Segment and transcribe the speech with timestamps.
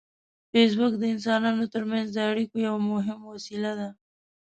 [0.51, 3.89] فېسبوک د انسانانو ترمنځ د اړیکو یو مهم وسیله ده